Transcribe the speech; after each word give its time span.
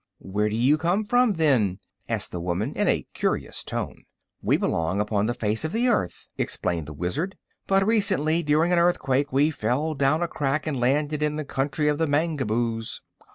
"Where 0.17 0.49
do 0.49 0.55
you 0.55 0.79
come 0.79 1.05
from, 1.05 1.33
then?" 1.33 1.77
asked 2.09 2.31
the 2.31 2.41
woman, 2.41 2.73
in 2.73 2.87
a 2.87 3.05
curious 3.13 3.63
tone. 3.63 4.05
"We 4.41 4.57
belong 4.57 4.99
upon 4.99 5.27
the 5.27 5.35
face 5.35 5.63
of 5.63 5.73
the 5.73 5.89
earth," 5.89 6.27
explained 6.39 6.87
the 6.87 6.93
Wizard, 6.93 7.37
"but 7.67 7.85
recently, 7.85 8.41
during 8.41 8.73
an 8.73 8.79
earthquake, 8.79 9.31
we 9.31 9.51
fell 9.51 9.93
down 9.93 10.23
a 10.23 10.27
crack 10.27 10.65
and 10.65 10.79
landed 10.79 11.21
in 11.21 11.35
the 11.35 11.45
Country 11.45 11.87
of 11.87 11.99
the 11.99 12.07
Mangaboos." 12.07 13.03